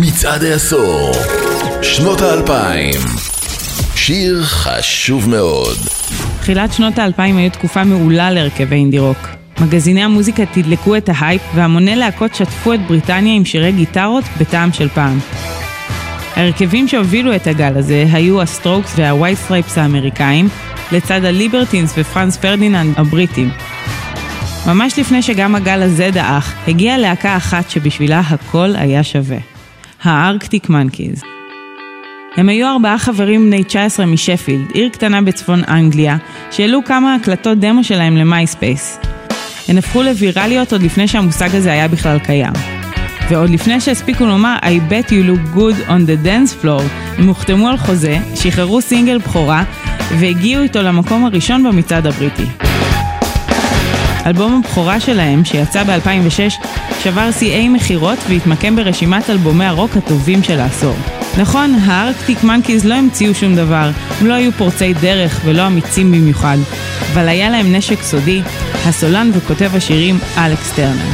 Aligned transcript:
מצעד 0.00 0.44
העשור, 0.44 1.12
שנות 1.82 2.20
האלפיים. 2.20 3.00
שיר 3.94 4.42
חשוב 4.44 5.28
מאוד. 5.28 5.76
תחילת 6.40 6.72
שנות 6.72 6.98
האלפיים 6.98 7.36
היו 7.36 7.50
תקופה 7.50 7.84
מעולה 7.84 8.30
להרכבי 8.30 8.76
אינדי 8.76 8.98
רוק. 8.98 9.18
מגזיני 9.60 10.04
המוזיקה 10.04 10.46
תדלקו 10.46 10.96
את 10.96 11.08
ההייפ 11.12 11.42
והמוני 11.54 11.96
להקות 11.96 12.34
שטפו 12.34 12.74
את 12.74 12.86
בריטניה 12.86 13.34
עם 13.34 13.44
שירי 13.44 13.72
גיטרות 13.72 14.24
בטעם 14.40 14.72
של 14.72 14.88
פעם. 14.88 15.18
ההרכבים 16.36 16.88
שהובילו 16.88 17.36
את 17.36 17.46
הגל 17.46 17.76
הזה 17.76 18.04
היו 18.12 18.42
הסטרוקס 18.42 18.92
והווייט 18.96 19.38
סטרייפס 19.38 19.78
האמריקאים, 19.78 20.48
לצד 20.92 21.24
הליברטינס 21.24 21.94
ופרנץ 21.98 22.36
פרדיננד 22.36 22.94
הבריטים. 22.96 23.50
ממש 24.66 24.98
לפני 24.98 25.22
שגם 25.22 25.54
הגל 25.54 25.82
הזה 25.82 26.10
דעך, 26.12 26.54
הגיעה 26.68 26.98
להקה 26.98 27.36
אחת 27.36 27.70
שבשבילה 27.70 28.20
הכל 28.20 28.74
היה 28.76 29.04
שווה. 29.04 29.55
הארקטיק 30.02 30.68
מנקיז. 30.68 31.22
הם 32.36 32.48
היו 32.48 32.66
ארבעה 32.66 32.98
חברים 32.98 33.46
בני 33.46 33.64
19 33.64 34.06
משפילד, 34.06 34.70
עיר 34.74 34.88
קטנה 34.88 35.22
בצפון 35.22 35.62
אנגליה, 35.68 36.16
שהעלו 36.50 36.84
כמה 36.84 37.14
הקלטות 37.14 37.58
דמו 37.58 37.84
שלהם 37.84 38.16
למייספייס. 38.16 38.98
הן 39.68 39.78
הפכו 39.78 40.02
לוויראליות 40.02 40.72
עוד 40.72 40.82
לפני 40.82 41.08
שהמושג 41.08 41.54
הזה 41.54 41.72
היה 41.72 41.88
בכלל 41.88 42.18
קיים. 42.18 42.52
ועוד 43.30 43.50
לפני 43.50 43.80
שהספיקו 43.80 44.26
לומר 44.26 44.56
I 44.62 44.92
bet 44.92 45.08
you 45.08 45.10
look 45.10 45.56
good 45.56 45.88
on 45.88 46.08
the 46.08 46.26
dance 46.26 46.64
floor, 46.64 46.82
הם 47.18 47.26
הוחתמו 47.26 47.68
על 47.68 47.76
חוזה, 47.76 48.18
שחררו 48.34 48.80
סינגל 48.80 49.18
בכורה 49.18 49.64
והגיעו 50.18 50.62
איתו 50.62 50.82
למקום 50.82 51.24
הראשון 51.24 51.62
במצעד 51.62 52.06
הבריטי. 52.06 52.75
אלבום 54.26 54.62
הבכורה 54.64 55.00
שלהם, 55.00 55.44
שיצא 55.44 55.82
ב-2006, 55.84 56.66
שבר 57.02 57.30
שיאי 57.32 57.68
מכירות 57.68 58.18
והתמקם 58.28 58.76
ברשימת 58.76 59.30
אלבומי 59.30 59.64
הרוק 59.64 59.96
הטובים 59.96 60.42
של 60.42 60.60
העשור. 60.60 60.96
נכון, 61.38 61.74
הארקטיק 61.84 62.44
מנקיז 62.44 62.84
לא 62.84 62.94
המציאו 62.94 63.34
שום 63.34 63.56
דבר, 63.56 63.90
הם 64.20 64.26
לא 64.26 64.34
היו 64.34 64.52
פורצי 64.52 64.92
דרך 64.94 65.40
ולא 65.44 65.66
אמיצים 65.66 66.12
במיוחד, 66.12 66.56
אבל 67.12 67.28
היה 67.28 67.50
להם 67.50 67.74
נשק 67.74 68.02
סודי, 68.02 68.42
הסולן 68.86 69.30
וכותב 69.34 69.70
השירים 69.74 70.18
אלכס 70.38 70.72
טרנר. 70.72 71.10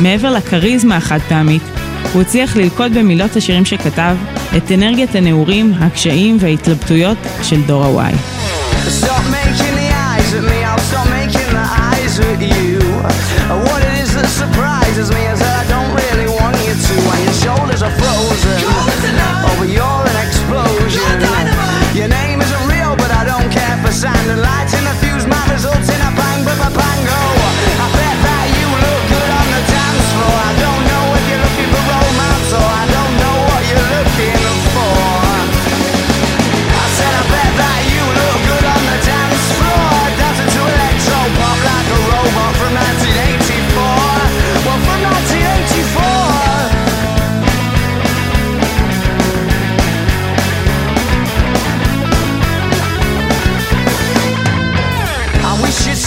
מעבר 0.00 0.30
לכריזמה 0.30 0.96
החד 0.96 1.20
פעמית, 1.28 1.62
הוא 2.12 2.22
הצליח 2.22 2.56
ללכוד 2.56 2.94
במילות 2.94 3.36
השירים 3.36 3.64
שכתב 3.64 4.16
את 4.56 4.72
אנרגיית 4.72 5.14
הנעורים, 5.14 5.72
הקשיים 5.80 6.36
וההתלבטויות 6.40 7.18
של 7.42 7.62
דור 7.62 8.00
ה-Y. 8.00 8.14
What 10.40 10.57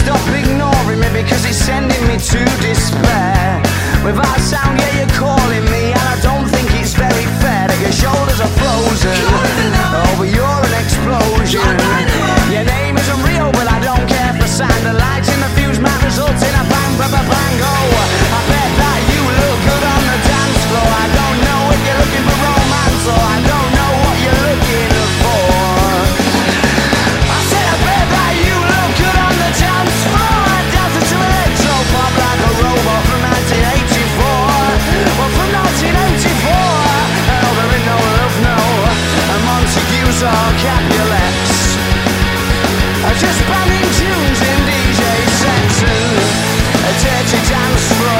stop 0.03 0.25
ignoring 0.33 0.99
me 0.99 1.09
because 1.21 1.45
it's 1.45 1.57
sending 1.57 2.03
me 2.07 2.17
to 2.17 2.39
despair. 2.61 3.61
Without 4.03 4.39
sound, 4.39 4.79
yeah, 4.79 4.99
you're 4.99 5.15
calling 5.17 5.70
Just 43.19 43.41
bumming 43.45 43.89
tunes 43.99 44.41
in 44.41 44.59
DJ 44.65 45.03
sets 45.41 45.83
and 45.83 46.15
a 46.79 46.91
dirty 47.03 47.39
dance 47.49 47.85
floor. 47.97 48.10